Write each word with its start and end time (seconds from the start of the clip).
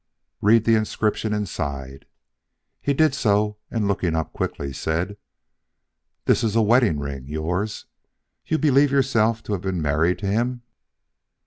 "Read 0.41 0.63
the 0.65 0.73
inscription 0.73 1.31
inside." 1.31 2.07
He 2.81 2.91
did 2.91 3.13
so, 3.13 3.57
and 3.69 3.87
looking 3.87 4.13
quickly 4.33 4.69
up, 4.69 4.73
said: 4.75 5.15
"This 6.25 6.43
is 6.43 6.55
a 6.55 6.61
wedding 6.63 6.97
ring! 6.99 7.27
Yours! 7.27 7.85
You 8.43 8.57
believe 8.57 8.89
yourself 8.89 9.43
to 9.43 9.53
have 9.53 9.61
been 9.61 9.79
married 9.79 10.17
to 10.17 10.25
him." 10.25 10.63